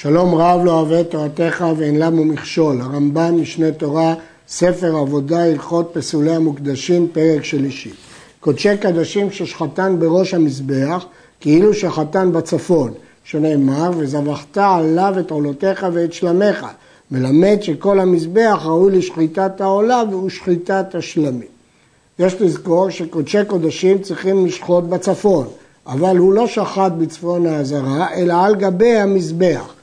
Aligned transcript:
שלום 0.00 0.34
רב 0.34 0.60
לא 0.64 0.70
אוהב 0.70 0.92
את 0.92 1.10
תורתך 1.10 1.64
ואין 1.76 1.98
למו 1.98 2.24
מכשול. 2.24 2.80
הרמב"ם, 2.80 3.42
משנה 3.42 3.72
תורה, 3.72 4.14
ספר 4.48 4.96
עבודה, 4.96 5.44
הלכות 5.44 5.90
פסולי 5.92 6.34
המוקדשים, 6.34 7.08
פרק 7.12 7.44
שלישי. 7.44 7.90
קודשי 8.40 8.76
קדשים 8.76 9.30
ששחטן 9.30 9.98
בראש 9.98 10.34
המזבח, 10.34 11.04
כאילו 11.40 11.74
שחטן 11.74 12.32
בצפון, 12.32 12.92
שנאמר, 13.24 13.90
וזבחת 13.96 14.58
עליו 14.58 15.14
את 15.20 15.30
עולותיך 15.30 15.86
ואת 15.92 16.12
שלמיך, 16.12 16.66
מלמד 17.10 17.58
שכל 17.60 18.00
המזבח 18.00 18.60
ראוי 18.64 18.98
לשחיטת 18.98 19.60
העולה 19.60 20.02
והוא 20.10 20.30
שחיטת 20.30 20.94
השלמים. 20.94 21.48
יש 22.18 22.34
לזכור 22.40 22.90
שקודשי 22.90 23.44
קודשים 23.46 23.98
צריכים 23.98 24.46
לשחוט 24.46 24.84
בצפון, 24.84 25.46
אבל 25.86 26.16
הוא 26.16 26.32
לא 26.32 26.46
שחט 26.46 26.92
בצפון 26.98 27.46
העזרה, 27.46 28.14
אלא 28.14 28.34
על 28.44 28.54
גבי 28.54 28.96
המזבח. 28.96 29.74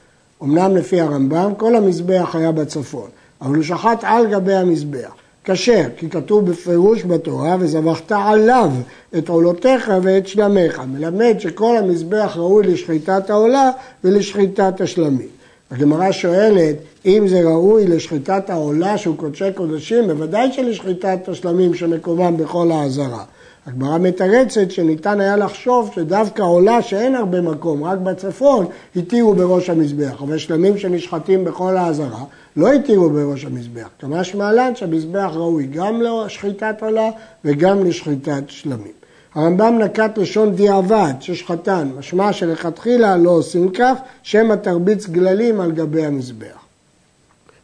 אמנם 0.42 0.76
לפי 0.76 1.00
הרמב"ם 1.00 1.52
כל 1.56 1.76
המזבח 1.76 2.34
היה 2.34 2.52
בצפון, 2.52 3.08
אבל 3.42 3.54
הוא 3.54 3.64
שחט 3.64 3.98
על 4.02 4.26
גבי 4.26 4.54
המזבח. 4.54 5.10
כשר, 5.44 5.84
כי 5.96 6.10
כתוב 6.10 6.50
בפירוש 6.50 7.04
בתורה, 7.04 7.56
וזבחת 7.60 8.12
עליו 8.12 8.70
את 9.18 9.28
עולותיך 9.28 9.92
ואת 10.02 10.26
שלמיך. 10.26 10.82
מלמד 10.88 11.36
שכל 11.38 11.76
המזבח 11.76 12.32
ראוי 12.36 12.66
לשחיטת 12.66 13.30
העולה 13.30 13.70
ולשחיטת 14.04 14.80
השלמים. 14.80 15.28
הגמרא 15.70 16.12
שואלת, 16.12 16.76
אם 17.06 17.24
זה 17.28 17.42
ראוי 17.42 17.86
לשחיטת 17.86 18.50
העולה 18.50 18.98
שהוא 18.98 19.16
קודשי 19.16 19.52
קודשים, 19.54 20.06
בוודאי 20.06 20.52
שלשחיטת 20.52 21.28
השלמים 21.28 21.74
שמקומם 21.74 22.36
בכל 22.36 22.70
העזרה. 22.72 23.24
הגמרא 23.66 23.98
מתרצת 23.98 24.70
שניתן 24.70 25.20
היה 25.20 25.36
לחשוב 25.36 25.90
שדווקא 25.94 26.42
עולה 26.42 26.82
שאין 26.82 27.14
הרבה 27.14 27.40
מקום, 27.40 27.84
רק 27.84 27.98
בצפון, 27.98 28.66
התירו 28.96 29.34
בראש 29.34 29.70
המזבח. 29.70 30.22
אבל 30.22 30.38
שלמים 30.38 30.78
שנשחטים 30.78 31.44
בכל 31.44 31.76
העזרה 31.76 32.24
לא 32.56 32.72
התירו 32.72 33.10
בראש 33.10 33.44
המזבח. 33.44 33.88
כמה 33.98 34.24
שמעלן 34.24 34.76
שהמזבח 34.76 35.30
ראוי 35.34 35.66
גם 35.66 36.02
לשחיטת 36.02 36.82
עולה 36.82 37.10
וגם 37.44 37.84
לשחיטת 37.84 38.42
שלמים. 38.48 38.92
הרמב"ם 39.34 39.78
נקט 39.78 40.18
לשון 40.18 40.54
דיעבד, 40.54 41.12
ששחטן, 41.20 41.88
משמע 41.98 42.32
שלכתחילה 42.32 43.16
לא 43.16 43.30
עושים 43.30 43.70
כך, 43.70 43.94
שמא 44.22 44.54
תרביץ 44.54 45.06
גללים 45.06 45.60
על 45.60 45.72
גבי 45.72 46.06
המזבח. 46.06 46.64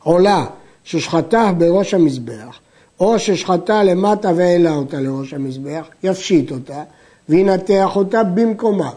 עולה 0.02 0.46
ששחטה 0.84 1.52
בראש 1.58 1.94
המזבח 1.94 2.58
או 3.02 3.18
ששחטה 3.18 3.82
למטה 3.82 4.32
והעלה 4.36 4.74
אותה 4.74 5.00
לראש 5.00 5.34
המזבח, 5.34 5.86
יפשיט 6.02 6.50
אותה 6.50 6.82
וינתח 7.28 7.96
אותה 7.96 8.24
במקומה. 8.24 8.90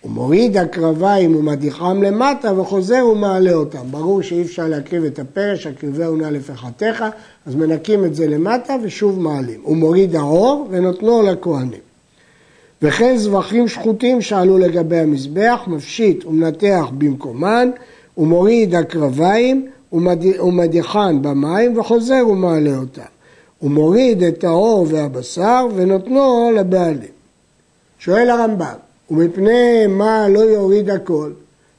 הוא 0.00 0.12
מוריד 0.12 0.56
הקרביים 0.56 1.36
ומדיחם 1.36 2.02
למטה 2.02 2.60
וחוזר 2.60 3.06
ומעלה 3.12 3.52
אותם. 3.52 3.90
ברור 3.90 4.22
שאי 4.22 4.42
אפשר 4.42 4.68
להקריב 4.68 5.04
את 5.04 5.18
הפרש, 5.18 5.66
הקריבהו 5.66 6.16
נא 6.16 6.26
לפחתיך, 6.26 7.04
אז 7.46 7.54
מנקים 7.54 8.04
את 8.04 8.14
זה 8.14 8.26
למטה 8.26 8.76
ושוב 8.82 9.20
מעלים. 9.20 9.60
הוא 9.62 9.76
מוריד 9.76 10.16
העור 10.16 10.66
ונותנו 10.70 11.22
לכהנים. 11.22 11.80
וכן 12.82 13.16
זבחים 13.16 13.68
שחוטים 13.68 14.20
שעלו 14.20 14.58
לגבי 14.58 14.98
המזבח, 14.98 15.60
מפשיט 15.66 16.24
ומנתח 16.24 16.84
במקומן, 16.98 17.70
הוא 18.14 18.26
מוריד 18.26 18.74
הקרביים 18.74 19.66
ומדיחן 20.42 21.22
במים 21.22 21.78
וחוזר 21.78 22.28
ומעלה 22.28 22.76
אותם. 22.76 23.17
הוא 23.58 23.70
מוריד 23.70 24.22
את 24.22 24.44
העור 24.44 24.86
והבשר 24.88 25.66
ונותנו 25.74 26.50
לבעלים. 26.56 27.18
שואל 27.98 28.30
הרמב"ם, 28.30 28.74
ומפני 29.10 29.86
מה 29.88 30.28
לא 30.28 30.40
יוריד 30.40 30.90
הכל, 30.90 31.30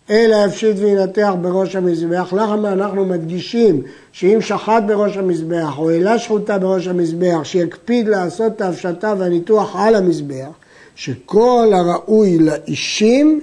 אלא 0.09 0.35
יפשיט 0.45 0.77
וינתח 0.79 1.33
בראש 1.41 1.75
המזבח, 1.75 2.33
למה 2.37 2.73
אנחנו 2.73 3.05
מדגישים 3.05 3.81
שאם 4.11 4.41
שחט 4.41 4.83
בראש 4.87 5.17
המזבח 5.17 5.77
או 5.77 5.89
העלה 5.89 6.19
שחוטה 6.19 6.57
בראש 6.57 6.87
המזבח, 6.87 7.39
שיקפיד 7.43 8.07
לעשות 8.07 8.51
את 8.55 8.61
ההפשטה 8.61 9.13
והניתוח 9.17 9.75
על 9.75 9.95
המזבח, 9.95 10.49
שכל 10.95 11.71
הראוי 11.73 12.39
לאישים, 12.39 13.39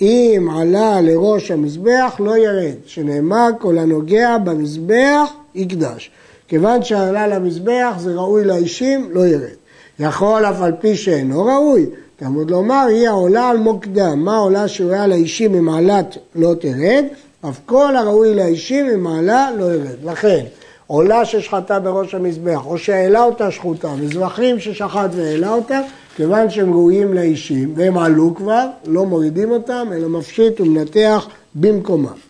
אם 0.00 0.48
עלה 0.58 1.00
לראש 1.00 1.50
המזבח 1.50 2.16
לא 2.18 2.36
ירד, 2.38 2.74
שנאמר 2.86 3.48
כל 3.58 3.78
הנוגע 3.78 4.38
במזבח 4.38 5.30
יקדש. 5.54 6.10
כיוון 6.54 6.82
שעלה 6.82 7.26
למזבח 7.26 7.94
זה 7.98 8.14
ראוי 8.14 8.44
לאישים, 8.44 9.08
לא 9.12 9.26
ירד. 9.26 9.56
יכול 9.98 10.44
אף 10.44 10.62
על 10.62 10.72
פי 10.80 10.96
שאינו 10.96 11.44
ראוי, 11.44 11.86
תלמוד 12.16 12.50
לומר, 12.50 12.86
היא 12.88 13.08
העולה 13.08 13.48
על 13.48 13.56
מוקדם. 13.56 14.24
מה 14.24 14.36
העולה 14.36 14.68
שראויה 14.68 15.06
לאישים 15.06 15.52
ממעלת 15.52 16.16
לא 16.34 16.54
תרד, 16.60 17.04
אף 17.48 17.60
כל 17.66 17.96
הראוי 17.96 18.34
לאישים 18.34 18.86
ממעלה 18.86 19.50
לא 19.58 19.64
ירד. 19.64 20.04
לכן, 20.04 20.44
עולה 20.86 21.24
ששחטה 21.24 21.78
בראש 21.78 22.14
המזבח, 22.14 22.66
או 22.66 22.78
שהעלה 22.78 23.22
אותה 23.24 23.50
שחוטה, 23.50 23.94
מזבחים 24.02 24.60
ששחט 24.60 25.10
והעלה 25.12 25.52
אותה, 25.52 25.80
כיוון 26.16 26.50
שהם 26.50 26.72
ראויים 26.72 27.14
לאישים, 27.14 27.72
והם 27.76 27.98
עלו 27.98 28.34
כבר, 28.34 28.66
לא 28.86 29.06
מורידים 29.06 29.50
אותם, 29.50 29.86
אלא 29.92 30.08
מפשיט 30.08 30.60
ומנתח 30.60 31.28
במקומם. 31.54 32.23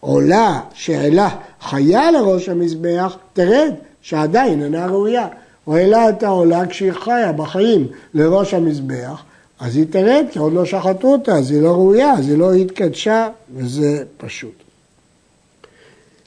עולה 0.00 0.60
שהעלה 0.74 1.28
חיה 1.60 2.10
לראש 2.10 2.48
המזבח, 2.48 3.16
תרד, 3.32 3.74
שעדיין 4.02 4.62
אינה 4.62 4.86
ראויה. 4.86 5.26
הוא 5.64 5.76
העלה 5.76 6.08
את 6.08 6.22
העולה 6.22 6.66
כשהיא 6.66 6.92
חיה 6.92 7.32
בחיים 7.32 7.86
לראש 8.14 8.54
המזבח, 8.54 9.22
אז 9.60 9.76
היא 9.76 9.86
תרד, 9.90 10.24
כי 10.32 10.38
עוד 10.38 10.52
לא 10.52 10.64
שחטו 10.64 11.12
אותה, 11.12 11.32
אז 11.32 11.50
היא 11.50 11.62
לא 11.62 11.70
ראויה, 11.72 12.12
אז 12.12 12.28
היא 12.28 12.38
לא 12.38 12.52
התקדשה, 12.52 13.28
וזה 13.54 14.04
פשוט. 14.16 14.52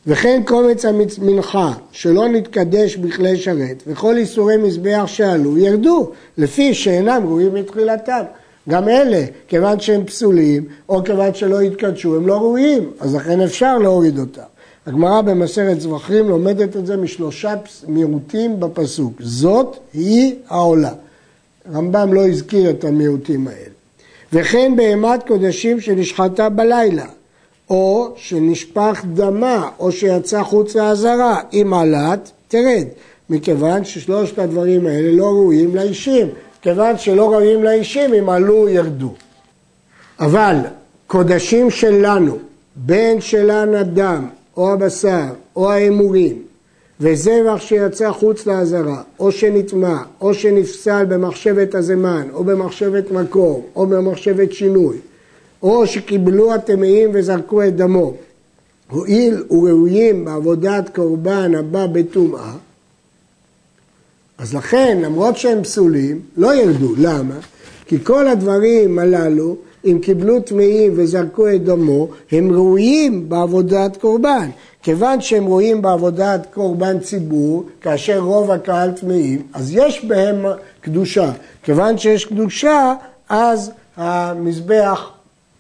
וכן 0.07 0.41
קומץ 0.45 0.85
המנחה 0.85 1.73
שלא 1.91 2.27
נתקדש 2.27 2.95
בכלי 2.95 3.38
שרת 3.38 3.83
וכל 3.88 4.17
איסורי 4.17 4.57
מזבח 4.57 5.03
שעלו 5.05 5.57
ירדו 5.57 6.11
לפי 6.38 6.73
שאינם 6.73 7.23
ראויים 7.25 7.53
מתחילתם. 7.53 8.23
גם 8.69 8.89
אלה, 8.89 9.25
כיוון 9.47 9.79
שהם 9.79 10.05
פסולים 10.05 10.66
או 10.89 11.03
כיוון 11.03 11.33
שלא 11.33 11.61
התקדשו, 11.61 12.16
הם 12.16 12.27
לא 12.27 12.38
ראויים, 12.38 12.91
אז 12.99 13.16
לכן 13.16 13.41
אפשר 13.41 13.77
להוריד 13.77 14.19
אותם. 14.19 14.41
הגמרא 14.85 15.22
במסכת 15.22 15.79
זבחים 15.79 16.29
לומדת 16.29 16.77
את 16.77 16.85
זה 16.85 16.97
משלושה 16.97 17.53
מיעוטים 17.88 18.59
בפסוק. 18.59 19.13
זאת 19.19 19.77
היא 19.94 20.35
העולה. 20.47 20.94
רמב"ם 21.73 22.13
לא 22.13 22.27
הזכיר 22.27 22.69
את 22.69 22.83
המיעוטים 22.83 23.47
האלה. 23.47 23.71
וכן 24.33 24.73
בהמת 24.75 25.27
קודשים 25.27 25.81
שנשחטה 25.81 26.50
בלילה, 26.50 27.05
או 27.69 28.13
שנשפך 28.16 29.05
דמה, 29.13 29.69
או 29.79 29.91
שיצא 29.91 30.44
חוץ 30.44 30.75
לעזרה, 30.75 31.41
אם 31.53 31.73
עלת, 31.73 32.31
תרד. 32.47 32.88
מכיוון 33.29 33.85
ששלושת 33.85 34.39
הדברים 34.39 34.88
האלה 34.88 35.11
לא 35.11 35.25
ראויים 35.25 35.75
לאישים. 35.75 36.27
כיוון 36.61 36.97
שלא 36.97 37.31
ראויים 37.31 37.63
לאישים, 37.63 38.13
אם 38.13 38.29
עלו, 38.29 38.69
ירדו. 38.69 39.13
אבל 40.19 40.55
קודשים 41.07 41.69
שלנו, 41.69 42.38
בין 42.75 43.22
שלן 43.22 43.75
הדם, 43.75 44.27
או 44.57 44.73
הבשר, 44.73 45.25
או 45.55 45.71
ההימורים, 45.71 46.41
וזבח 47.00 47.57
שיצא 47.59 48.11
חוץ 48.11 48.45
לעזרה, 48.45 49.01
או 49.19 49.31
שנטמע, 49.31 49.97
או 50.21 50.33
שנפסל 50.33 51.05
במחשבת 51.05 51.75
הזמן, 51.75 52.27
או 52.33 52.44
במחשבת 52.44 53.11
מקור, 53.11 53.66
או 53.75 53.88
במחשבת 53.88 54.51
שינוי, 54.51 54.97
או 55.63 55.88
שקיבלו 55.88 56.53
הטמאים 56.53 57.09
וזרקו 57.13 57.63
את 57.63 57.75
דמו, 57.75 58.13
הואיל 58.91 59.44
וראויים 59.51 60.25
בעבודת 60.25 60.95
קורבן 60.95 61.55
הבא 61.55 61.88
בטומאה, 61.88 62.53
אז 64.41 64.53
לכן, 64.53 64.97
למרות 65.02 65.38
שהם 65.38 65.63
פסולים, 65.63 66.22
לא 66.38 66.56
ירדו. 66.56 66.94
למה? 66.97 67.35
כי 67.85 68.03
כל 68.03 68.28
הדברים 68.28 69.00
הללו, 69.00 69.56
אם 69.85 70.00
קיבלו 70.02 70.40
טמאים 70.40 70.94
וזרקו 70.96 71.50
את 71.50 71.63
דמו, 71.63 72.07
הם 72.31 72.51
ראויים 72.51 73.30
בעבודת 73.30 73.98
קורבן. 73.98 74.50
כיוון 74.83 75.21
שהם 75.21 75.48
ראויים 75.48 75.81
בעבודת 75.81 76.48
קורבן 76.54 77.00
ציבור, 77.00 77.65
כאשר 77.81 78.19
רוב 78.19 78.51
הקהל 78.51 78.92
טמאים, 78.92 79.42
אז 79.54 79.71
יש 79.74 80.06
בהם 80.06 80.45
קדושה. 80.81 81.31
כיוון 81.63 81.98
שיש 81.98 82.25
קדושה, 82.25 82.94
אז 83.30 83.71
המזבח 83.98 85.10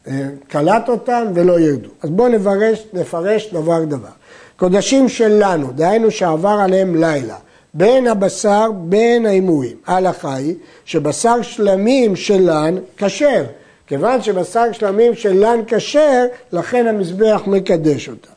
אה, 0.07 0.27
קלט 0.47 0.89
אותם 0.89 1.23
ולא 1.33 1.59
ירדו. 1.59 1.89
אז 2.01 2.09
בואו 2.09 2.27
נפרש, 2.27 2.87
נפרש 2.93 3.53
דבר 3.53 3.83
דבר. 3.85 4.09
קודשים 4.57 5.09
שלנו, 5.09 5.67
דהיינו 5.75 6.11
שעבר 6.11 6.57
עליהם 6.63 6.95
לילה. 6.95 7.35
בין 7.73 8.07
הבשר 8.07 8.71
בין 8.75 9.25
ההימורים. 9.25 9.77
ההלכה 9.87 10.35
היא 10.35 10.55
שבשר 10.85 11.41
שלמים 11.41 12.15
שלן 12.15 12.75
כשר. 12.97 13.43
כיוון 13.87 14.21
שבשר 14.21 14.71
שלמים 14.71 15.15
שלן 15.15 15.59
כשר, 15.67 16.25
לכן 16.51 16.87
המזבח 16.87 17.41
מקדש 17.47 18.09
אותה. 18.09 18.29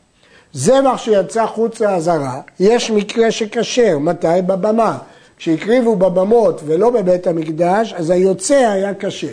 זבח 0.53 0.97
שיצא 0.97 1.45
חוץ 1.45 1.79
לעזרה, 1.79 2.41
יש 2.59 2.91
מקרה 2.91 3.31
שכשר, 3.31 3.97
מתי? 3.99 4.27
בבמה. 4.45 4.97
כשהקריבו 5.37 5.95
בבמות 5.95 6.61
ולא 6.65 6.89
בבית 6.89 7.27
המקדש, 7.27 7.93
אז 7.93 8.09
היוצא 8.09 8.55
היה 8.55 8.93
כשר. 8.99 9.27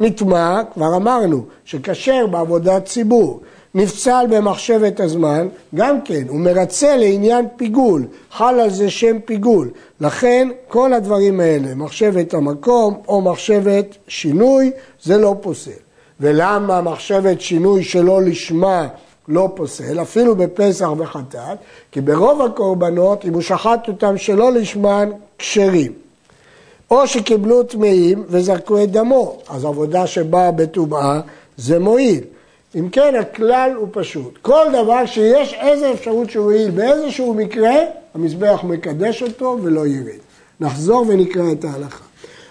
נטמע, 0.00 0.60
כבר 0.74 0.96
אמרנו, 0.96 1.44
שכשר 1.64 2.26
בעבודת 2.26 2.84
ציבור. 2.84 3.40
נפסל 3.74 4.26
במחשבת 4.30 5.00
הזמן, 5.00 5.48
גם 5.74 6.00
כן, 6.00 6.22
הוא 6.28 6.40
מרצה 6.40 6.96
לעניין 6.96 7.44
פיגול, 7.56 8.06
חל 8.30 8.60
על 8.60 8.70
זה 8.70 8.90
שם 8.90 9.18
פיגול. 9.24 9.70
לכן 10.00 10.48
כל 10.68 10.92
הדברים 10.92 11.40
האלה, 11.40 11.74
מחשבת 11.74 12.34
המקום 12.34 13.00
או 13.08 13.20
מחשבת 13.20 13.96
שינוי, 14.08 14.70
זה 15.02 15.16
לא 15.16 15.36
פוסל. 15.40 15.70
ולמה 16.20 16.80
מחשבת 16.80 17.40
שינוי 17.40 17.84
שלא 17.84 18.22
לשמה 18.22 18.88
לא 19.28 19.48
פוסל, 19.54 20.02
אפילו 20.02 20.36
בפסח 20.36 20.88
וחטאת? 20.98 21.58
כי 21.92 22.00
ברוב 22.00 22.42
הקורבנות, 22.42 23.24
אם 23.24 23.34
הוא 23.34 23.42
שחט 23.42 23.88
אותם 23.88 24.18
שלא 24.18 24.52
לשמן, 24.52 25.10
כשרים. 25.38 25.92
או 26.90 27.06
שקיבלו 27.06 27.62
טמאים 27.62 28.24
וזרקו 28.28 28.82
את 28.82 28.90
דמו, 28.90 29.38
אז 29.48 29.64
עבודה 29.64 30.06
שבאה 30.06 30.50
בטומאה 30.50 31.20
זה 31.56 31.78
מועיל. 31.78 32.24
אם 32.78 32.88
כן, 32.88 33.14
הכלל 33.20 33.70
הוא 33.76 33.88
פשוט. 33.90 34.38
כל 34.42 34.64
דבר 34.68 35.06
שיש 35.06 35.54
איזה 35.60 35.92
אפשרות 35.92 36.30
שהוא 36.30 36.52
יעיל 36.52 36.70
באיזשהו 36.70 37.34
מקרה, 37.34 37.74
המזבח 38.14 38.60
מקדש 38.64 39.22
אותו 39.22 39.58
ולא 39.62 39.86
ירד. 39.86 40.18
נחזור 40.60 41.04
ונקרא 41.08 41.52
את 41.52 41.64
ההלכה. 41.64 42.04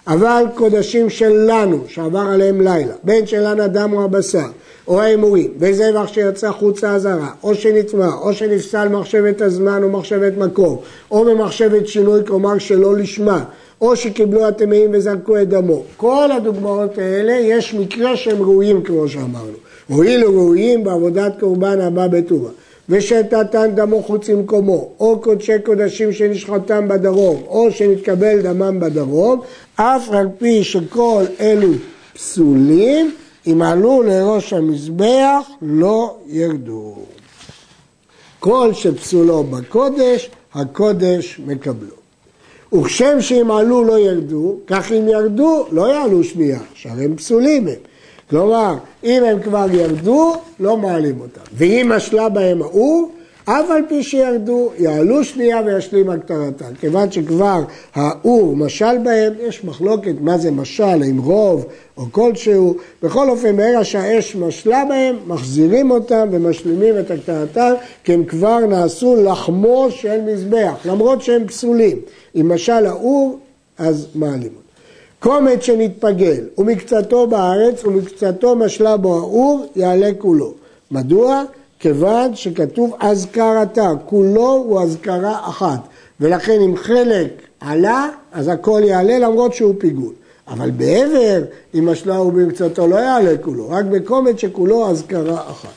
אבל 0.07 0.43
קודשים 0.55 1.09
שלנו, 1.09 1.83
שעבר 1.87 2.19
עליהם 2.19 2.61
לילה, 2.61 2.93
בין 3.03 3.27
שלן 3.27 3.59
הדם 3.59 3.93
או 3.93 4.03
הבשר, 4.03 4.47
או 4.87 5.01
ההימורים, 5.01 5.53
וזבח 5.59 6.07
שיצא 6.07 6.51
חוצה 6.51 6.95
אזהרה, 6.95 7.29
או 7.43 7.55
שנטמע, 7.55 8.09
או 8.21 8.33
שנפסל 8.33 8.87
מחשבת 8.87 9.41
הזמן 9.41 9.83
או 9.83 9.89
מחשבת 9.89 10.37
מקום, 10.37 10.77
או 11.11 11.25
במחשבת 11.25 11.87
שינוי, 11.87 12.21
כלומר 12.27 12.57
שלא 12.57 12.97
לשמה, 12.97 13.43
או 13.81 13.95
שקיבלו 13.95 14.45
הטמאים 14.45 14.89
וזרקו 14.93 15.37
את 15.37 15.49
דמו. 15.49 15.83
כל 15.97 16.31
הדוגמאות 16.31 16.97
האלה, 16.97 17.33
יש 17.33 17.73
מקרה 17.73 18.17
שהם 18.17 18.41
ראויים 18.41 18.83
כמו 18.83 19.07
שאמרנו. 19.07 19.70
הואילו 19.91 20.29
ראויים 20.29 20.83
בעבודת 20.83 21.39
קורבן 21.39 21.81
הבא 21.81 22.07
בטובה. 22.07 22.49
ושתתן 22.89 23.71
דמו 23.75 24.03
חוץ 24.03 24.29
ממקומו, 24.29 24.89
או 24.99 25.19
קודשי 25.21 25.59
קודשים 25.63 26.13
שנשחטם 26.13 26.87
בדרום, 26.87 27.41
או 27.47 27.71
שנתקבל 27.71 28.41
דמם 28.41 28.79
בדרום, 28.79 29.41
אף 29.75 30.09
על 30.09 30.27
פי 30.37 30.63
שכל 30.63 31.23
אלו 31.39 31.67
פסולים, 32.13 33.11
אם 33.47 33.61
עלו 33.61 34.03
לראש 34.03 34.53
המזבח, 34.53 35.49
לא 35.61 36.17
ירדו. 36.27 36.95
כל 38.39 38.73
שפסולו 38.73 39.43
בקודש, 39.43 40.29
הקודש 40.53 41.41
מקבלו. 41.45 41.95
וכשם 42.73 43.21
שאם 43.21 43.51
עלו 43.51 43.83
לא 43.83 43.99
ירדו, 43.99 44.55
כך 44.67 44.91
אם 44.91 45.07
ירדו 45.07 45.65
לא 45.71 45.93
יעלו 45.93 46.23
שנייה, 46.23 46.59
שהרי 46.73 47.05
הם 47.05 47.15
פסולים 47.15 47.67
הם. 47.67 47.90
כלומר, 48.31 48.75
אם 49.03 49.23
הם 49.23 49.41
כבר 49.41 49.65
ירדו, 49.71 50.33
לא 50.59 50.77
מעלים 50.77 51.21
אותם. 51.21 51.41
ואם 51.53 51.91
משלה 51.95 52.29
בהם 52.29 52.61
האור, 52.61 53.11
אף 53.45 53.69
על 53.69 53.83
פי 53.89 54.03
שירדו, 54.03 54.69
יעלו 54.77 55.23
שנייה 55.23 55.61
וישלים 55.65 56.09
הקטרתם. 56.09 56.75
כיוון 56.79 57.11
שכבר 57.11 57.63
האור 57.95 58.55
משל 58.55 58.97
בהם, 59.03 59.33
יש 59.47 59.63
מחלוקת 59.63 60.13
מה 60.21 60.37
זה 60.37 60.51
משל, 60.51 61.03
עם 61.03 61.17
רוב 61.17 61.65
או 61.97 62.05
כלשהו. 62.11 62.75
בכל 63.03 63.29
אופן, 63.29 63.57
ברגע 63.57 63.83
שהאש 63.83 64.35
משלה 64.35 64.83
בהם, 64.89 65.15
מחזירים 65.27 65.91
אותם 65.91 66.27
ומשלימים 66.31 66.99
את 66.99 67.11
הקטרתם, 67.11 67.73
כי 68.03 68.13
הם 68.13 68.25
כבר 68.25 68.59
נעשו 68.59 69.15
לחמו 69.23 69.87
של 69.91 70.21
מזבח, 70.21 70.73
למרות 70.85 71.21
שהם 71.21 71.47
פסולים. 71.47 71.97
אם 72.35 72.51
משל 72.53 72.85
האור, 72.85 73.39
אז 73.77 74.07
מעלים 74.15 74.51
אותם. 74.55 74.70
קומץ 75.21 75.61
שנתפגל 75.61 76.43
ומקצתו 76.57 77.27
בארץ 77.27 77.85
ומקצתו 77.85 78.55
משלה 78.55 78.97
בו 78.97 79.17
האור 79.17 79.65
יעלה 79.75 80.09
כולו. 80.17 80.53
מדוע? 80.91 81.43
כיוון 81.79 82.35
שכתוב 82.35 82.95
אזכרתה, 82.99 83.91
כולו 84.05 84.51
הוא 84.51 84.81
אזכרה 84.81 85.39
אחת 85.49 85.79
ולכן 86.19 86.61
אם 86.61 86.77
חלק 86.77 87.41
עלה 87.59 88.07
אז 88.31 88.47
הכל 88.47 88.81
יעלה 88.83 89.19
למרות 89.19 89.53
שהוא 89.53 89.75
פיגול. 89.77 90.13
אבל 90.47 90.71
בעבר 90.71 91.43
אם 91.75 91.89
משלה 91.89 92.15
הוא 92.15 92.33
במקצתו 92.33 92.87
לא 92.87 92.95
יעלה 92.95 93.37
כולו, 93.37 93.69
רק 93.69 93.85
בקומץ 93.85 94.37
שכולו 94.37 94.89
אזכרה 94.89 95.41
אחת. 95.51 95.69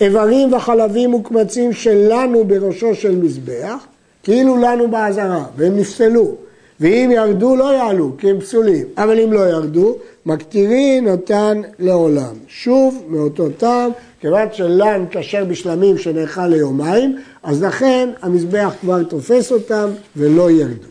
איברים 0.00 0.52
וחלבים 0.52 1.14
וקמצים 1.14 1.72
שלנו 1.72 2.44
בראשו 2.44 2.94
של 2.94 3.16
מזבח 3.16 3.86
כאילו 4.22 4.56
לנו 4.56 4.90
באזהרה 4.90 5.44
והם 5.56 5.76
נפסלו 5.76 6.34
ואם 6.80 7.10
ירדו 7.14 7.56
לא 7.56 7.74
יעלו, 7.74 8.12
כי 8.18 8.30
הם 8.30 8.40
פסולים. 8.40 8.86
אבל 8.98 9.20
אם 9.20 9.32
לא 9.32 9.40
ירדו, 9.40 9.96
מקטירין 10.26 11.08
אותן 11.08 11.60
לעולם. 11.78 12.34
שוב, 12.48 13.04
מאותו 13.08 13.48
טעם, 13.48 13.90
כיוון 14.20 14.48
שלן 14.52 15.04
כשר 15.10 15.44
בשלמים 15.44 15.98
שנאכל 15.98 16.46
ליומיים, 16.46 17.18
אז 17.42 17.62
לכן 17.62 18.08
המזבח 18.22 18.74
כבר 18.80 19.02
תופס 19.02 19.52
אותם 19.52 19.88
ולא 20.16 20.50
ירדו. 20.50 20.88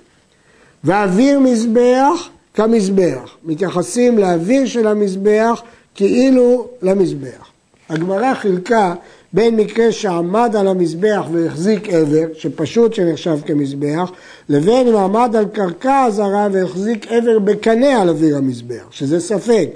ואוויר 0.83 1.39
מזבח 1.39 2.29
כמזבח. 2.53 3.35
מתייחסים 3.43 4.17
לאוויר 4.17 4.65
של 4.65 4.87
המזבח 4.87 5.61
כאילו 5.95 6.67
למזבח. 6.81 7.49
הגמרא 7.89 8.33
חילקה 8.33 8.93
בין 9.33 9.55
מקרה 9.55 9.91
שעמד 9.91 10.55
על 10.55 10.67
המזבח 10.67 11.25
והחזיק 11.31 11.89
עבר, 11.89 12.25
שפשוט 12.33 12.93
שנחשב 12.93 13.37
כמזבח, 13.45 14.11
לבין 14.49 14.87
אם 14.87 14.95
עמד 14.95 15.35
על 15.35 15.45
קרקע 15.45 16.01
הזרה 16.01 16.47
והחזיק 16.51 17.07
עבר 17.11 17.39
בקנה 17.39 18.01
על 18.01 18.09
אוויר 18.09 18.37
המזבח, 18.37 18.91
שזה 18.91 19.19
ספק. 19.19 19.69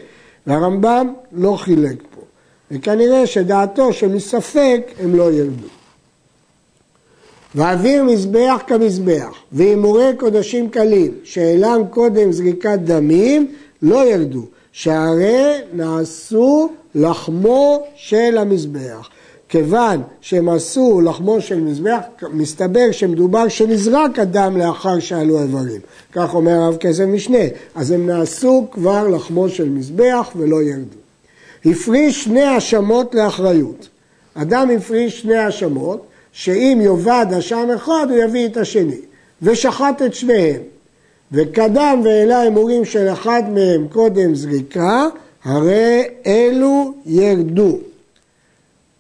והרמב"ם 0.48 1.14
לא 1.32 1.56
חילק 1.56 2.04
פה. 2.16 2.22
וכנראה 2.72 3.28
שדעתו 3.28 3.94
שמספק 3.94 4.82
הם 5.00 5.16
לא 5.16 5.32
ירדו. 5.32 5.68
ואוויר 7.56 8.04
מזבח 8.04 8.62
כמזבח, 8.68 9.38
והימורי 9.52 10.12
קודשים 10.18 10.70
קלים, 10.70 11.14
שאינם 11.24 11.82
קודם 11.90 12.32
זריקת 12.32 12.80
דמים, 12.84 13.52
לא 13.82 14.06
ירדו, 14.10 14.46
שהרי 14.72 15.54
נעשו 15.74 16.70
לחמו 16.96 17.84
של 17.96 18.38
המזבח. 18.38 19.10
כיוון 19.50 20.02
שהם 20.22 20.50
עשו 20.50 21.02
לחמו 21.02 21.42
של 21.42 21.60
מזבח, 21.60 22.00
מסתבר 22.32 22.92
שמדובר 22.92 23.48
שנזרק 23.48 24.20
הדם 24.20 24.58
לאחר 24.58 25.00
שעלו 25.00 25.42
איברים. 25.42 25.82
כך 26.14 26.36
אומר 26.36 26.52
הרב 26.52 26.78
כסף 26.78 27.04
משנה. 27.04 27.44
אז 27.76 27.92
הם 27.92 28.08
נעשו 28.08 28.68
כבר 28.72 29.08
לחמו 29.08 29.50
של 29.50 29.70
מזבח 29.70 30.30
ולא 30.36 30.64
ירדו. 30.64 30.98
הפריש 31.66 32.24
שני 32.24 32.42
האשמות 32.42 33.16
לאחריות. 33.16 33.88
אדם 34.34 34.70
הפריש 34.78 35.22
שני 35.22 35.36
האשמות, 35.36 36.06
שאם 36.32 36.80
יאבד 36.84 37.26
אשם 37.38 37.70
אחד 37.76 38.08
הוא 38.10 38.18
יביא 38.18 38.46
את 38.46 38.58
השני. 38.58 39.00
ושחט 39.42 40.02
את 40.02 40.14
שניהם. 40.14 40.62
וקדם 41.32 42.02
והעלה 42.04 42.40
הימורים 42.40 42.86
של 42.86 43.08
אחד 43.08 43.44
מהם 43.54 43.88
קודם 43.88 44.36
זריקה, 44.36 45.08
הרי 45.44 46.04
אלו 46.26 46.94
ירדו. 47.06 47.78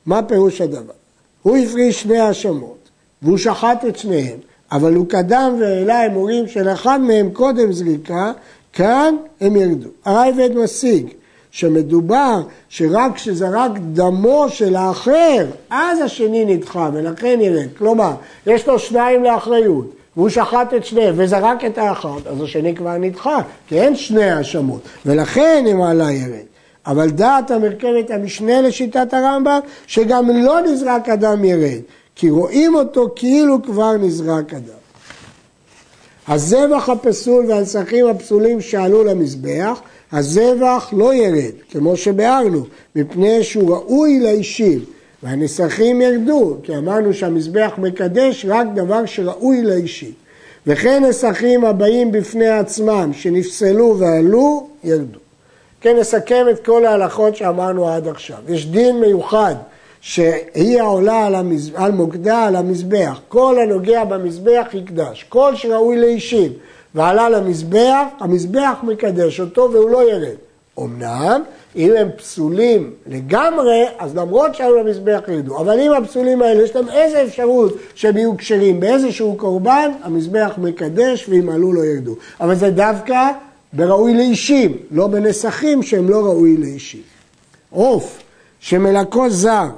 מה 0.07 0.23
פירוש 0.23 0.61
הדבר? 0.61 0.93
הוא 1.41 1.57
הפריש 1.57 2.01
שני 2.01 2.17
האשמות, 2.17 2.89
והוא 3.21 3.37
שחט 3.37 3.85
את 3.87 3.97
שניהם, 3.97 4.37
אבל 4.71 4.95
הוא 4.95 5.05
קדם 5.09 5.55
והעלה 5.59 5.99
הימורים 5.99 6.47
של 6.47 6.69
אחד 6.69 7.01
מהם 7.01 7.29
קודם 7.33 7.71
זריקה, 7.71 8.31
כאן 8.73 9.15
הם 9.41 9.55
ירדו. 9.55 9.89
הרייבד 10.05 10.55
משיג 10.55 11.07
שמדובר 11.51 12.41
שרק 12.69 13.15
כשזרק 13.15 13.71
דמו 13.93 14.45
של 14.49 14.75
האחר, 14.75 15.45
אז 15.69 16.01
השני 16.01 16.45
נדחה 16.45 16.89
ולכן 16.93 17.39
ירד. 17.41 17.67
כלומר, 17.77 18.11
יש 18.47 18.67
לו 18.67 18.79
שניים 18.79 19.23
לאחריות, 19.23 19.93
והוא 20.17 20.29
שחט 20.29 20.73
את 20.73 20.85
שניהם 20.85 21.13
וזרק 21.17 21.65
את 21.65 21.77
האחת, 21.77 22.27
אז 22.27 22.41
השני 22.41 22.75
כבר 22.75 22.97
נדחה, 22.97 23.39
כי 23.67 23.81
אין 23.81 23.95
שני 23.95 24.31
האשמות, 24.31 24.81
ולכן 25.05 25.65
הם 25.67 25.81
עלה 25.81 26.11
ירד. 26.11 26.56
אבל 26.87 27.09
דעת 27.09 27.51
המרכבת 27.51 28.11
המשנה 28.11 28.61
לשיטת 28.61 29.13
הרמב"ם, 29.13 29.59
שגם 29.87 30.29
לא 30.29 30.61
נזרק 30.61 31.09
אדם 31.09 31.45
ירד, 31.45 31.81
כי 32.15 32.29
רואים 32.29 32.75
אותו 32.75 33.09
כאילו 33.15 33.63
כבר 33.63 33.97
נזרק 33.97 34.53
אדם. 34.53 34.77
הזבח 36.27 36.89
הפסול 36.89 37.45
והנסכים 37.45 38.07
הפסולים 38.07 38.61
שעלו 38.61 39.03
למזבח, 39.03 39.81
הזבח 40.11 40.89
לא 40.97 41.13
ירד, 41.13 41.53
כמו 41.71 41.97
שביארנו, 41.97 42.65
מפני 42.95 43.43
שהוא 43.43 43.75
ראוי 43.75 44.19
לאישים, 44.19 44.79
והנסכים 45.23 46.01
ירדו, 46.01 46.57
כי 46.63 46.77
אמרנו 46.77 47.13
שהמזבח 47.13 47.71
מקדש 47.77 48.45
רק 48.49 48.67
דבר 48.75 49.05
שראוי 49.05 49.61
לאישים. 49.61 50.11
וכן 50.67 51.03
נסכים 51.03 51.65
הבאים 51.65 52.11
בפני 52.11 52.47
עצמם, 52.47 53.11
שנפסלו 53.13 53.99
ועלו, 53.99 54.67
ירדו. 54.83 55.26
כן, 55.81 55.97
נסכם 55.99 56.45
את 56.51 56.65
כל 56.65 56.85
ההלכות 56.85 57.35
שאמרנו 57.35 57.87
עד 57.89 58.07
עכשיו. 58.07 58.37
יש 58.47 58.65
דין 58.65 58.99
מיוחד 58.99 59.55
שהיא 60.01 60.81
העולה 60.81 61.25
על, 61.25 61.35
המז... 61.35 61.71
על 61.75 61.91
מוקדה 61.91 62.43
על 62.43 62.55
המזבח. 62.55 63.19
כל 63.27 63.59
הנוגע 63.59 64.03
במזבח 64.03 64.67
יקדש. 64.73 65.25
כל 65.29 65.55
שראוי 65.55 65.97
לאישים 65.97 66.51
ועלה 66.95 67.29
למזבח, 67.29 68.03
המזבח 68.19 68.77
מקדש 68.83 69.39
אותו 69.39 69.69
והוא 69.73 69.89
לא 69.89 70.11
ירד. 70.11 70.35
אמנם, 70.79 71.41
אם 71.75 71.91
הם 71.97 72.09
פסולים 72.17 72.93
לגמרי, 73.07 73.85
אז 73.99 74.15
למרות 74.15 74.55
שהיו 74.55 74.75
למזבח 74.75 75.19
ירדו. 75.27 75.57
אבל 75.57 75.79
אם 75.79 75.93
הפסולים 75.93 76.41
האלה, 76.41 76.63
יש 76.63 76.75
להם 76.75 76.89
איזה 76.89 77.23
אפשרות 77.23 77.73
שהם 77.95 78.17
יהיו 78.17 78.37
כשרים 78.37 78.79
באיזשהו 78.79 79.35
קורבן, 79.37 79.91
המזבח 80.03 80.51
מקדש 80.57 81.29
ואם 81.29 81.49
עלו 81.49 81.73
לא 81.73 81.85
ירדו. 81.85 82.15
אבל 82.41 82.55
זה 82.55 82.69
דווקא 82.69 83.31
בראוי 83.73 84.13
לאישים, 84.13 84.77
לא 84.91 85.07
בנסחים 85.07 85.83
שהם 85.83 86.09
לא 86.09 86.25
ראוי 86.25 86.57
לאישים. 86.57 87.01
עוף 87.69 88.23
שמלקו 88.59 89.29
זר, 89.29 89.69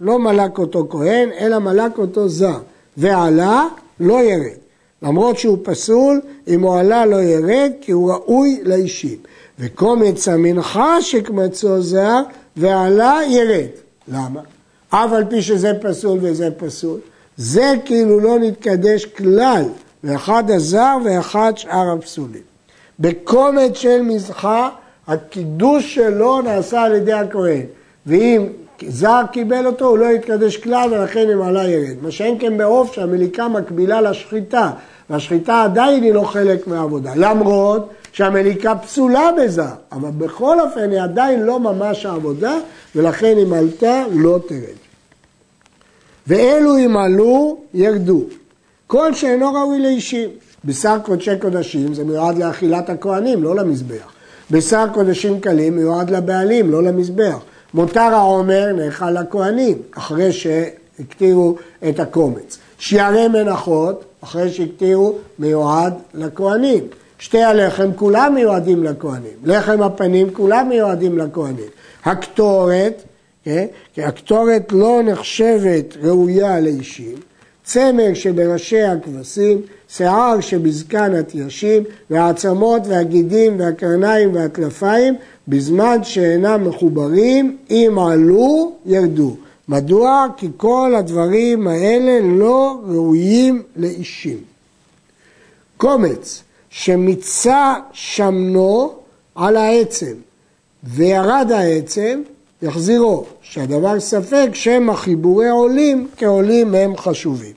לא 0.00 0.18
מלק 0.18 0.58
אותו 0.58 0.86
כהן, 0.90 1.28
אלא 1.40 1.58
מלק 1.58 1.98
אותו 1.98 2.28
זר, 2.28 2.58
ועלה, 2.96 3.64
לא 4.00 4.22
ירד. 4.22 4.56
למרות 5.02 5.38
שהוא 5.38 5.58
פסול, 5.62 6.20
אם 6.48 6.62
הוא 6.62 6.78
עלה 6.78 7.06
לא 7.06 7.22
ירד, 7.22 7.72
כי 7.80 7.92
הוא 7.92 8.12
ראוי 8.12 8.60
לאישים. 8.64 9.16
וקומץ 9.58 10.28
המנחה 10.28 11.02
שקמצו 11.02 11.82
זר, 11.82 12.20
ועלה 12.56 13.18
ירד. 13.28 13.68
למה? 14.08 14.40
אף 14.88 15.12
על 15.12 15.24
פי 15.30 15.42
שזה 15.42 15.72
פסול 15.82 16.18
וזה 16.22 16.48
פסול. 16.56 17.00
זה 17.36 17.74
כאילו 17.84 18.20
לא 18.20 18.38
נתקדש 18.38 19.04
כלל, 19.04 19.64
ואחד 20.04 20.50
הזר 20.50 20.96
ואחד 21.04 21.52
שאר 21.56 21.92
הפסולים. 21.92 22.42
בקומץ 23.00 23.76
של 23.76 24.02
מזחה, 24.02 24.68
הקידוש 25.08 25.94
שלו 25.94 26.42
נעשה 26.42 26.82
על 26.82 26.94
ידי 26.94 27.12
הכהן. 27.12 27.62
ואם 28.06 28.46
זר 28.88 29.22
קיבל 29.32 29.66
אותו, 29.66 29.86
הוא 29.88 29.98
לא 29.98 30.06
יתקדש 30.06 30.56
כלל 30.56 30.92
ולכן 30.92 31.30
אם 31.30 31.42
עלה 31.42 31.68
ירד. 31.68 31.96
מה 32.02 32.10
שאין 32.10 32.36
כן 32.40 32.58
בעוף 32.58 32.92
שהמליקה 32.92 33.48
מקבילה 33.48 34.00
לשחיטה, 34.00 34.70
והשחיטה 35.10 35.62
עדיין 35.62 36.02
היא 36.02 36.12
לא 36.12 36.22
חלק 36.22 36.66
מהעבודה. 36.66 37.12
למרות 37.16 37.88
שהמליקה 38.12 38.74
פסולה 38.74 39.30
בזר, 39.32 39.72
אבל 39.92 40.10
בכל 40.10 40.60
אופן 40.60 40.90
היא 40.90 41.00
עדיין 41.00 41.42
לא 41.42 41.60
ממש 41.60 42.06
העבודה, 42.06 42.54
ולכן 42.96 43.38
אם 43.38 43.52
עלתה 43.52 44.04
לא 44.12 44.38
תרד. 44.48 44.78
ואלו 46.26 46.78
אם 46.78 46.96
עלו, 46.96 47.58
ירדו. 47.74 48.22
כל 48.86 49.14
שאינו 49.14 49.52
ראוי 49.54 49.80
לאישים. 49.80 50.28
בשר 50.64 50.98
קודשי 51.02 51.38
קודשים 51.38 51.94
זה 51.94 52.04
מיועד 52.04 52.38
לאכילת 52.38 52.90
הכוהנים, 52.90 53.42
לא 53.42 53.56
למזבח. 53.56 54.12
בשר 54.50 54.84
קודשים 54.92 55.40
קלים 55.40 55.76
מיועד 55.76 56.10
לבעלים, 56.10 56.70
לא 56.70 56.82
למזבח. 56.82 57.38
מותר 57.74 58.00
העומר 58.00 58.72
נאכל 58.72 59.10
לכהנים, 59.10 59.78
אחרי 59.96 60.32
שהקטירו 60.32 61.56
את 61.88 62.00
הקומץ. 62.00 62.58
שיערי 62.78 63.28
מנחות, 63.28 64.04
אחרי 64.24 64.50
שהקטירו, 64.50 65.18
מיועד 65.38 65.94
לכהנים. 66.14 66.84
שתי 67.18 67.42
הלחם 67.42 67.90
כולם 67.96 68.34
מיועדים 68.34 68.84
לכהנים, 68.84 69.36
לחם 69.44 69.82
הפנים 69.82 70.34
כולם 70.34 70.68
מיועדים 70.68 71.18
לכהנים. 71.18 71.68
הקטורת, 72.04 73.02
כן? 73.44 73.66
כי 73.94 74.02
הקטורת 74.02 74.72
לא 74.72 75.00
נחשבת 75.04 75.96
ראויה 76.02 76.60
לאישים, 76.60 77.16
צמר 77.68 78.14
שבראשי 78.14 78.82
הכבשים, 78.82 79.62
שיער 79.88 80.40
שבזקן 80.40 81.14
התיישים, 81.14 81.82
והעצמות 82.10 82.82
והגידים 82.86 83.60
והקרניים 83.60 84.34
והטלפיים, 84.34 85.14
בזמן 85.48 86.04
שאינם 86.04 86.68
מחוברים, 86.68 87.56
אם 87.70 87.98
עלו, 88.10 88.72
ירדו. 88.86 89.36
מדוע? 89.68 90.26
כי 90.36 90.48
כל 90.56 90.94
הדברים 90.98 91.68
האלה 91.68 92.20
לא 92.22 92.80
ראויים 92.86 93.62
לאישים. 93.76 94.38
קומץ 95.76 96.42
שמיצה 96.70 97.74
שמנו 97.92 98.92
על 99.34 99.56
העצם 99.56 100.14
וירד 100.84 101.52
העצם, 101.54 102.22
יחזירו, 102.62 103.24
שהדבר 103.42 104.00
ספק 104.00 104.48
שמא 104.52 104.94
חיבורי 104.94 105.48
עולים 105.48 106.08
כעולים 106.16 106.74
הם 106.74 106.96
חשובים. 106.96 107.52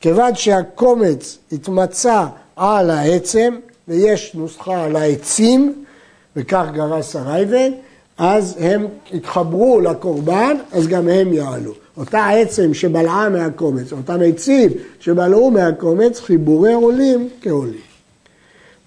כיוון 0.00 0.34
שהקומץ 0.34 1.38
התמצא 1.52 2.24
על 2.56 2.90
העצם 2.90 3.54
ויש 3.88 4.34
נוסחה 4.34 4.84
על 4.84 4.96
העצים 4.96 5.84
וכך 6.36 6.66
גרס 6.72 7.16
הרייבן, 7.16 7.72
אז 8.18 8.56
הם 8.60 8.86
התחברו 9.12 9.80
לקורבן, 9.80 10.56
אז 10.72 10.88
גם 10.88 11.08
הם 11.08 11.32
יעלו. 11.32 11.72
אותה 11.96 12.28
עצם 12.28 12.74
שבלעה 12.74 13.28
מהקומץ, 13.28 13.92
אותם 13.92 14.18
עצים 14.24 14.70
שבלעו 15.00 15.50
מהקומץ, 15.50 16.20
חיבורי 16.20 16.72
עולים 16.72 17.28
כעולים. 17.42 17.80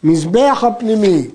מזבח 0.03 0.63
הפנימי 0.67 1.27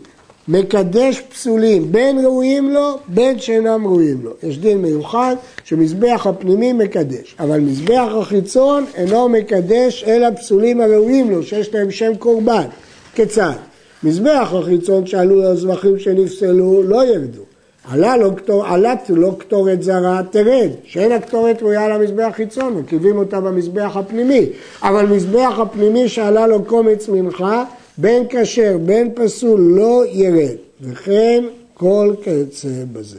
מקדש 0.48 1.20
פסולים, 1.20 1.92
בין 1.92 2.24
ראויים 2.24 2.70
לו, 2.70 2.98
בין 3.08 3.38
שאינם 3.38 3.86
ראויים 3.86 4.20
לו. 4.22 4.30
יש 4.42 4.58
דין 4.58 4.78
מיוחד 4.78 5.36
שמזבח 5.64 6.26
הפנימי 6.26 6.72
מקדש, 6.72 7.36
אבל 7.40 7.60
מזבח 7.60 8.08
החיצון 8.20 8.84
אינו 8.94 9.28
מקדש 9.28 10.04
אלא 10.06 10.30
פסולים 10.30 10.80
הראויים 10.80 11.30
לו, 11.30 11.42
שיש 11.42 11.74
להם 11.74 11.90
שם 11.90 12.14
קורבן. 12.18 12.66
כיצד? 13.14 13.52
מזבח 14.02 14.48
החיצון 14.52 15.06
שעלו 15.06 15.44
הזבחים 15.44 15.98
שנפסלו 15.98 16.82
לא 16.82 17.06
ירדו. 17.06 17.42
עלה 17.92 18.16
לא, 18.16 18.32
עלה 18.66 18.94
לא 19.08 19.32
קטורת 19.38 19.82
זרה 19.82 20.20
תרד, 20.30 20.70
שאין 20.84 21.12
הקטורת 21.12 21.62
ראויה 21.62 21.88
למזבח 21.88 22.30
חיצון, 22.34 22.74
מרכיבים 22.74 23.18
אותה 23.18 23.40
במזבח 23.40 23.96
הפנימי. 23.96 24.46
אבל 24.82 25.06
מזבח 25.06 25.58
הפנימי 25.58 26.08
שעלה 26.08 26.46
לו 26.46 26.64
קומץ 26.64 27.08
מנחה, 27.08 27.64
בין 27.98 28.26
כשר 28.30 28.78
בין 28.78 29.10
פסול 29.14 29.60
לא 29.60 30.04
ירד, 30.12 30.56
וכן 30.80 31.44
כל 31.74 32.14
כיוצא 32.22 32.68
בזה. 32.92 33.18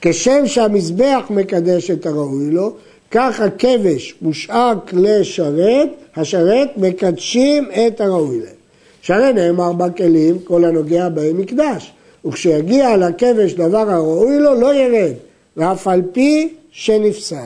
כשם 0.00 0.46
שהמזבח 0.46 1.22
מקדש 1.30 1.90
את 1.90 2.06
הראוי 2.06 2.50
לו, 2.50 2.76
כך 3.10 3.40
הכבש 3.40 4.14
ושאר 4.28 4.72
כלי 4.88 5.24
שרת, 5.24 5.88
השרת 6.16 6.68
מקדשים 6.76 7.68
את 7.86 8.00
הראוי 8.00 8.40
להם. 8.40 8.54
שהרי 9.02 9.32
נאמר 9.32 9.72
בכלים, 9.72 10.38
כל 10.44 10.64
הנוגע 10.64 11.08
בהם 11.08 11.38
מקדש. 11.38 11.92
וכשיגיע 12.24 12.96
לכבש 12.96 13.52
דבר 13.52 13.90
הראוי 13.90 14.38
לו, 14.38 14.54
לא 14.54 14.74
ירד, 14.74 15.12
ואף 15.56 15.88
על 15.88 16.02
פי 16.12 16.48
שנפסל. 16.70 17.36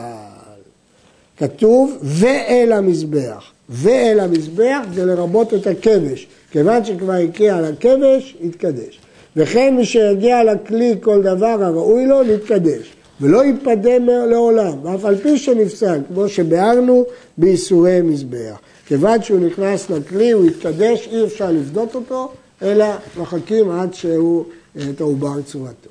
כתוב, 1.37 1.97
ואל 2.01 2.71
המזבח. 2.71 3.51
ואל 3.69 4.19
המזבח 4.19 4.79
זה 4.93 5.05
לרבות 5.05 5.53
את 5.53 5.67
הכבש. 5.67 6.27
כיוון 6.51 6.85
שכבר 6.85 7.13
הגיע 7.13 7.61
לכבש, 7.61 8.37
יתקדש. 8.41 8.99
וכן 9.35 9.75
מי 9.75 9.85
שיגיע 9.85 10.43
לכלי 10.43 10.95
כל 11.01 11.21
דבר 11.21 11.63
הראוי 11.63 12.05
לו, 12.05 12.23
להתקדש. 12.23 12.93
ולא 13.21 13.45
ייפדה 13.45 13.97
לעולם, 14.29 14.85
ואף 14.85 15.05
על 15.05 15.17
פי 15.17 15.37
שנפסל, 15.37 15.99
כמו 16.07 16.29
שביארנו 16.29 17.05
באיסורי 17.37 18.01
מזבח. 18.01 18.59
כיוון 18.87 19.21
שהוא 19.21 19.39
נכנס 19.39 19.89
לכלי, 19.89 20.31
הוא 20.31 20.45
יתקדש, 20.45 21.07
אי 21.11 21.23
אפשר 21.23 21.51
לפדות 21.51 21.95
אותו, 21.95 22.31
אלא 22.61 22.85
מחכים 23.17 23.71
עד 23.71 23.93
שהוא 23.93 24.45
את 24.89 25.01
העובר 25.01 25.41
צורתו. 25.41 25.89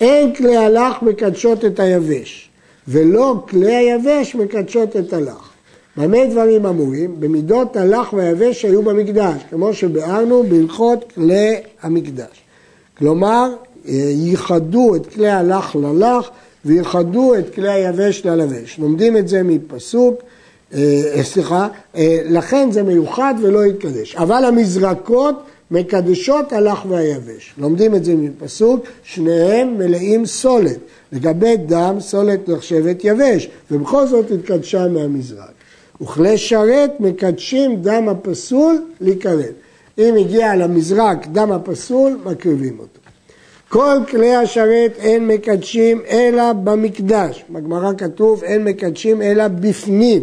אין 0.00 0.34
כלי 0.34 0.56
הלך 0.56 1.02
מקדשות 1.02 1.64
את 1.64 1.80
היבש, 1.80 2.50
ולא 2.88 3.44
כלי 3.48 3.74
היבש 3.74 4.34
מקדשות 4.34 4.96
את 4.96 5.12
הלך. 5.12 5.49
במה 5.96 6.26
דברים 6.30 6.66
אמורים? 6.66 7.20
במידות 7.20 7.76
הלך 7.76 8.12
והיבש 8.12 8.60
שהיו 8.60 8.82
במקדש, 8.82 9.42
כמו 9.50 9.74
שביארנו 9.74 10.42
בהלכות 10.42 11.12
כלי 11.14 11.56
המקדש. 11.82 12.42
כלומר, 12.98 13.54
ייחדו 13.84 14.96
את 14.96 15.06
כלי 15.06 15.28
הלך 15.28 15.76
ללך 15.76 16.30
וייחדו 16.64 17.34
את 17.34 17.54
כלי 17.54 17.68
היבש 17.68 18.26
ללבש. 18.26 18.78
לומדים 18.78 19.16
את 19.16 19.28
זה 19.28 19.42
מפסוק, 19.42 20.22
אה, 20.74 21.22
סליחה, 21.22 21.68
אה, 21.96 22.20
לכן 22.24 22.70
זה 22.70 22.82
מיוחד 22.82 23.34
ולא 23.42 23.66
יתקדש. 23.66 24.16
אבל 24.16 24.44
המזרקות 24.44 25.42
מקדשות 25.70 26.52
הלך 26.52 26.86
והיבש. 26.88 27.54
לומדים 27.58 27.94
את 27.94 28.04
זה 28.04 28.14
מפסוק, 28.14 28.84
שניהם 29.04 29.78
מלאים 29.78 30.26
סולת. 30.26 30.78
לגבי 31.12 31.56
דם, 31.56 31.96
סולת 32.00 32.48
נחשבת 32.48 33.04
יבש, 33.04 33.48
ובכל 33.70 34.06
זאת 34.06 34.30
התקדשה 34.30 34.88
מהמזרק. 34.88 35.59
וכלי 36.02 36.38
שרת 36.38 37.00
מקדשים 37.00 37.76
דם 37.82 38.08
הפסול 38.08 38.84
להיכרת. 39.00 39.54
אם 39.98 40.14
הגיע 40.20 40.56
למזרק 40.56 41.26
דם 41.26 41.52
הפסול, 41.52 42.18
מקריבים 42.24 42.78
אותו. 42.78 43.00
כל 43.68 43.96
כלי 44.10 44.34
השרת 44.34 44.92
אין 44.98 45.26
מקדשים 45.26 46.00
אלא 46.10 46.52
במקדש. 46.52 47.44
בגמרא 47.50 47.92
כתוב 47.98 48.44
אין 48.44 48.64
מקדשים 48.64 49.22
אלא 49.22 49.48
בפנים. 49.48 50.22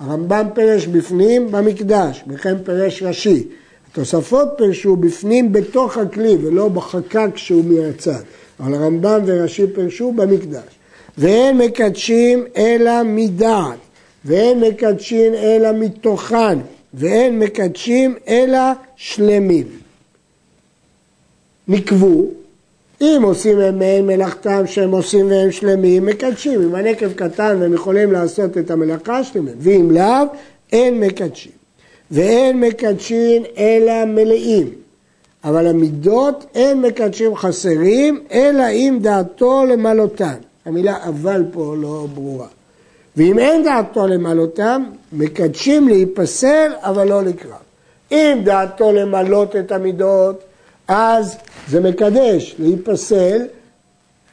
הרמב"ם 0.00 0.46
פירש 0.54 0.86
בפנים 0.86 1.50
במקדש, 1.50 2.24
וכן 2.28 2.56
פירש 2.64 3.02
ראשי. 3.02 3.46
התוספות 3.90 4.48
פירשו 4.58 4.96
בפנים 4.96 5.52
בתוך 5.52 5.98
הכלי 5.98 6.36
ולא 6.42 6.68
בחקק 6.68 7.30
שהוא 7.36 7.64
מהצד. 7.64 8.20
אבל 8.60 8.74
הרמב"ם 8.74 9.20
ורש"י 9.26 9.66
פירשו 9.74 10.12
במקדש. 10.12 10.78
ואין 11.18 11.58
מקדשים 11.58 12.44
אלא 12.56 12.92
מדעת, 13.04 13.78
ואין 14.26 14.60
מקדשים 14.60 15.34
אלא 15.34 15.72
מתוכן, 15.72 16.58
ואין 16.94 17.38
מקדשים 17.38 18.14
אלא 18.28 18.58
שלמים. 18.96 19.66
נקבו, 21.68 22.24
אם 23.00 23.20
עושים 23.24 23.58
הם 23.58 23.78
מעין 23.78 24.06
מלאכתם 24.06 24.66
שהם 24.66 24.90
עושים 24.90 25.30
והם 25.30 25.50
שלמים, 25.50 26.06
מקדשים. 26.06 26.62
אם 26.62 26.74
הנקב 26.74 27.12
קטן 27.12 27.56
והם 27.60 27.72
יכולים 27.72 28.12
לעשות 28.12 28.58
את 28.58 28.70
המלאכה 28.70 29.24
שלמים, 29.24 29.54
ואם 29.58 29.90
לאו, 29.90 30.26
אין 30.72 31.00
מקדשים. 31.00 31.52
ואין 32.10 32.60
מקדשים 32.60 33.42
אלא 33.58 34.04
מלאים. 34.04 34.68
אבל 35.44 35.66
המידות 35.66 36.46
אין 36.54 36.82
מקדשים 36.82 37.36
חסרים, 37.36 38.20
אלא 38.32 38.64
אם 38.70 38.98
דעתו 39.02 39.64
למלותן. 39.64 40.34
המילה 40.64 41.04
אבל 41.08 41.44
פה 41.52 41.74
לא 41.80 42.06
ברורה. 42.14 42.46
ואם 43.16 43.38
אין 43.38 43.64
דעתו 43.64 44.06
למלותם, 44.06 44.82
מקדשים 45.12 45.88
להיפסל, 45.88 46.72
אבל 46.82 47.08
לא 47.08 47.22
לקרב. 47.22 47.52
אם 48.12 48.40
דעתו 48.44 48.92
למלות 48.92 49.56
את 49.56 49.72
המידות, 49.72 50.40
אז 50.88 51.36
זה 51.68 51.80
מקדש 51.80 52.54
להיפסל. 52.58 53.42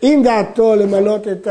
אם 0.04 0.22
דעתו 0.24 0.76
למלות 0.76 1.28
את 1.28 1.48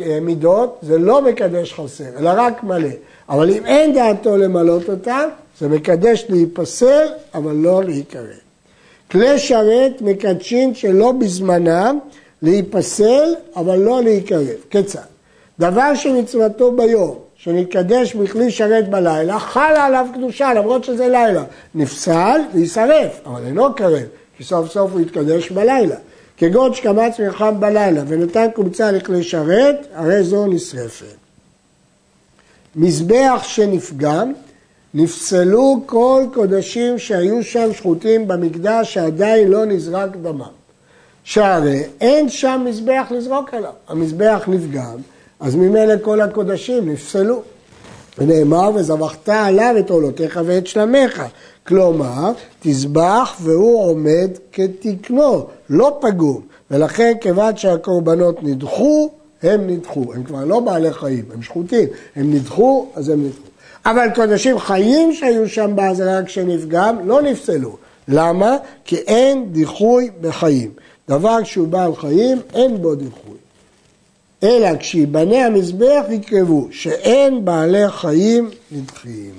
המידות, 0.00 0.78
זה 0.82 0.98
לא 0.98 1.22
מקדש 1.22 1.72
חסר, 1.72 2.18
אלא 2.18 2.30
רק 2.36 2.64
מלא. 2.64 2.88
אבל 3.28 3.50
אם 3.50 3.66
אין 3.66 3.94
דעתו 3.94 4.36
למלות 4.36 4.88
אותם, 4.88 5.28
זה 5.60 5.68
מקדש 5.68 6.26
להיפסל, 6.28 7.06
אבל 7.34 7.52
לא 7.52 7.84
להיקרב. 7.84 8.24
כלי 9.10 9.38
שרת 9.38 10.00
מקדשים 10.00 10.74
שלא 10.74 11.12
בזמנם 11.12 11.98
להיפסל, 12.42 13.34
אבל 13.56 13.78
לא 13.78 14.02
להיקרב. 14.02 14.46
כיצד? 14.70 15.11
דבר 15.62 15.94
שמצוותו 15.94 16.72
ביום, 16.72 17.18
שנתקדש 17.36 18.14
בכלי 18.14 18.50
שרת 18.50 18.88
בלילה, 18.88 19.38
חלה 19.38 19.84
עליו 19.84 20.06
קדושה 20.14 20.54
למרות 20.54 20.84
שזה 20.84 21.08
לילה. 21.08 21.44
נפסל 21.74 22.40
ויישרף, 22.54 23.20
אבל 23.26 23.46
אינו 23.46 23.74
קרב, 23.74 24.06
כי 24.36 24.44
סוף 24.44 24.72
סוף 24.72 24.92
הוא 24.92 25.00
יתקדש 25.00 25.50
בלילה. 25.50 25.96
כגון 26.36 26.74
שקמץ 26.74 27.20
מלחם 27.20 27.60
בלילה 27.60 28.02
ונתן 28.08 28.46
קומצה 28.54 28.90
לכלי 28.90 29.22
שרת, 29.22 29.86
הרי 29.94 30.24
זו 30.24 30.46
נשרפת. 30.46 31.16
מזבח 32.76 33.42
שנפגם, 33.42 34.32
נפסלו 34.94 35.82
כל 35.86 36.24
קודשים 36.34 36.98
שהיו 36.98 37.44
שם 37.44 37.72
שחוטים 37.72 38.28
במקדש 38.28 38.94
שעדיין 38.94 39.48
לא 39.48 39.64
נזרק 39.64 40.16
דמם. 40.22 40.42
שהרי 41.24 41.82
אין 42.00 42.28
שם 42.28 42.62
מזבח 42.66 43.06
לזרוק 43.10 43.54
עליו, 43.54 43.72
המזבח 43.88 44.42
נפגם, 44.46 44.96
אז 45.42 45.54
ממילא 45.54 45.94
כל 46.02 46.20
הקודשים 46.20 46.88
נפסלו. 46.88 47.42
ונאמר, 48.18 48.70
וזבחת 48.74 49.28
עליו 49.28 49.74
את 49.78 49.90
עולותיך 49.90 50.40
ואת 50.44 50.66
שלמיך. 50.66 51.22
כלומר, 51.66 52.32
תזבח 52.60 53.36
והוא 53.40 53.84
עומד 53.84 54.30
כתקנו, 54.52 55.46
לא 55.70 55.98
פגום. 56.00 56.40
ולכן, 56.70 57.12
כיוון 57.20 57.56
שהקורבנות 57.56 58.42
נדחו, 58.42 59.10
הם 59.42 59.66
נדחו. 59.66 60.04
הם 60.14 60.24
כבר 60.24 60.44
לא 60.44 60.60
בעלי 60.60 60.92
חיים, 60.92 61.24
הם 61.34 61.42
שחוטים. 61.42 61.88
הם 62.16 62.34
נדחו, 62.34 62.86
אז 62.94 63.08
הם 63.08 63.24
נדחו. 63.24 63.42
אבל 63.86 64.06
קודשים 64.14 64.58
חיים 64.58 65.14
שהיו 65.14 65.48
שם 65.48 65.70
בעזרה 65.74 66.22
כשנפגם, 66.22 66.96
לא 67.04 67.22
נפסלו. 67.22 67.76
למה? 68.08 68.56
כי 68.84 68.96
אין 68.96 69.52
דיחוי 69.52 70.10
בחיים. 70.20 70.70
דבר 71.08 71.44
שהוא 71.44 71.68
בעל 71.68 71.94
חיים, 71.94 72.38
אין 72.54 72.82
בו 72.82 72.94
דיחוי. 72.94 73.41
אלא 74.42 74.76
כשיבנה 74.78 75.46
המזבח 75.46 76.04
יקרבו, 76.10 76.68
שאין 76.70 77.44
בעלי 77.44 77.88
חיים 77.88 78.50
נדחים. 78.72 79.32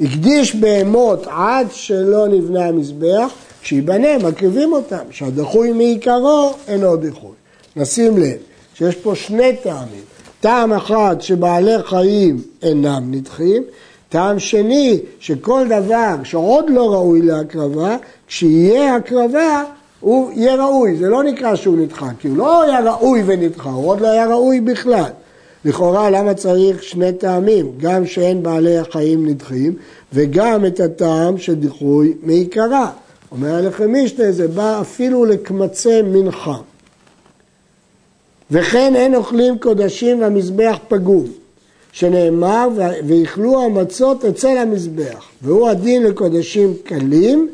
הקדיש 0.00 0.56
בהמות 0.56 1.26
עד 1.26 1.66
שלא 1.70 2.28
נבנה 2.28 2.66
המזבח, 2.66 3.32
כשיבנה 3.62 4.18
מקריבים 4.18 4.72
אותם, 4.72 5.04
שהדחוי 5.10 5.72
מעיקרו 5.72 6.52
אינו 6.68 6.96
דיחוי. 6.96 7.32
נשים 7.76 8.18
לב 8.18 8.36
שיש 8.74 8.94
פה 8.94 9.14
שני 9.14 9.56
טעמים. 9.62 10.04
טעם 10.40 10.72
אחד 10.72 11.16
שבעלי 11.20 11.82
חיים 11.84 12.42
אינם 12.62 13.10
נדחים, 13.10 13.62
טעם 14.08 14.38
שני 14.38 15.00
שכל 15.20 15.64
דבר 15.68 16.14
שעוד 16.24 16.70
לא 16.70 16.92
ראוי 16.92 17.22
להקרבה, 17.22 17.96
כשיהיה 18.26 18.96
הקרבה 18.96 19.64
הוא 20.04 20.32
יהיה 20.32 20.54
ראוי, 20.54 20.96
זה 20.96 21.08
לא 21.08 21.22
נקרא 21.22 21.56
שהוא 21.56 21.76
נדחה, 21.78 22.08
כי 22.18 22.28
הוא 22.28 22.36
לא 22.36 22.62
היה 22.62 22.80
ראוי 22.80 23.22
ונדחה, 23.26 23.70
הוא 23.70 23.88
עוד 23.88 24.00
לא 24.00 24.08
היה 24.08 24.26
ראוי 24.26 24.60
בכלל. 24.60 25.10
לכאורה 25.64 26.10
למה 26.10 26.34
צריך 26.34 26.82
שני 26.82 27.12
טעמים, 27.12 27.72
גם 27.76 28.06
שאין 28.06 28.42
בעלי 28.42 28.78
החיים 28.78 29.26
נדחים 29.26 29.74
וגם 30.12 30.66
את 30.66 30.80
הטעם 30.80 31.38
של 31.38 31.54
דיחוי 31.54 32.14
מעיקרה. 32.22 32.90
אומר 33.32 33.54
עליכם 33.54 33.92
משנה, 34.04 34.32
זה 34.32 34.48
בא 34.48 34.80
אפילו 34.80 35.24
לקמצי 35.24 36.02
מנחה. 36.02 36.56
וכן 38.50 38.92
אין 38.96 39.14
אוכלים 39.14 39.58
קודשים 39.58 40.20
והמזבח 40.20 40.78
פגום, 40.88 41.24
שנאמר 41.92 42.68
ויאכלו 43.06 43.64
המצות 43.64 44.24
אצל 44.24 44.58
המזבח, 44.58 45.24
והוא 45.42 45.68
הדין 45.68 46.02
לקודשים 46.02 46.74
קלים 46.84 47.48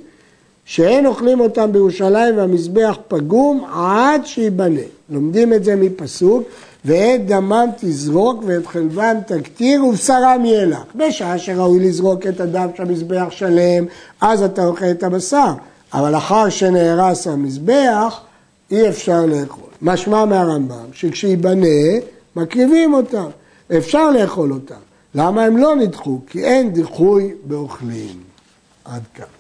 שאין 0.71 1.07
אוכלים 1.07 1.41
אותם 1.41 1.73
בירושלים 1.73 2.37
והמזבח 2.37 2.99
פגום 3.09 3.65
עד 3.75 4.27
שייבנה. 4.27 4.81
לומדים 5.09 5.53
את 5.53 5.65
זה 5.65 5.77
מפסוק, 5.77 6.43
ואת 6.85 7.27
דמם 7.27 7.67
תזרוק 7.81 8.43
ואת 8.47 8.67
חלבם 8.67 9.17
תקטיר 9.27 9.85
ובשרם 9.85 10.45
יהיה 10.45 10.67
לך. 10.67 10.83
בשעה 10.95 11.39
שראוי 11.39 11.81
לזרוק 11.81 12.27
את 12.27 12.41
הדם 12.41 12.69
של 12.77 12.83
המזבח 12.83 13.27
שלם, 13.31 13.85
אז 14.21 14.43
אתה 14.43 14.67
אוכל 14.67 14.91
את 14.91 15.03
הבשר. 15.03 15.53
אבל 15.95 16.17
אחר 16.17 16.49
שנהרס 16.49 17.27
המזבח, 17.27 18.21
אי 18.71 18.89
אפשר 18.89 19.27
לאכול. 19.27 19.71
משמע 19.83 20.25
מהרמב"ם 20.25 20.87
שכשייבנה, 20.93 21.67
מקריבים 22.37 22.95
אותם. 22.95 23.29
אפשר 23.77 24.11
לאכול 24.11 24.53
אותם. 24.53 24.81
למה 25.15 25.45
הם 25.45 25.57
לא 25.57 25.77
נדחו? 25.77 26.21
כי 26.27 26.45
אין 26.45 26.73
דיחוי 26.73 27.35
באוכלים. 27.45 28.21
עד 28.85 29.03
כאן. 29.15 29.40